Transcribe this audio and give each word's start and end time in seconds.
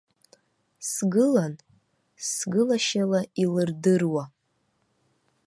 Сгылан, 0.91 1.53
сгылашьала 2.31 3.21
илырдыруа. 3.41 4.23